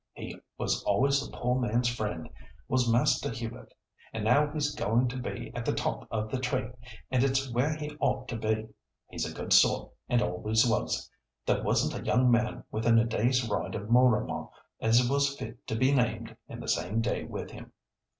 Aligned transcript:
"He 0.13 0.35
was 0.57 0.83
always 0.83 1.21
the 1.21 1.37
poor 1.37 1.59
man's 1.59 1.87
friend, 1.87 2.27
was 2.67 2.91
Master 2.91 3.29
Hubert; 3.29 3.71
and 4.11 4.23
now 4.23 4.51
he's 4.51 4.73
going 4.73 5.07
to 5.09 5.15
be 5.17 5.53
at 5.53 5.63
the 5.63 5.75
top 5.75 6.07
of 6.09 6.31
the 6.31 6.39
tree, 6.39 6.71
and 7.11 7.23
it's 7.23 7.47
where 7.51 7.75
he 7.77 7.95
ought 7.99 8.27
to 8.29 8.35
be. 8.35 8.69
He's 9.11 9.31
a 9.31 9.35
good 9.35 9.53
sort, 9.53 9.91
and 10.09 10.19
always 10.23 10.65
was. 10.65 11.07
There 11.45 11.61
wasn't 11.61 12.01
a 12.01 12.03
young 12.03 12.31
man 12.31 12.63
within 12.71 12.97
a 12.97 13.05
day's 13.05 13.47
ride 13.47 13.75
of 13.75 13.89
Mooramah 13.91 14.49
as 14.81 15.07
was 15.07 15.37
fit 15.37 15.67
to 15.67 15.75
be 15.75 15.93
named 15.93 16.35
in 16.49 16.61
the 16.61 16.67
same 16.67 16.99
day 17.01 17.23
with 17.25 17.51
him." 17.51 17.71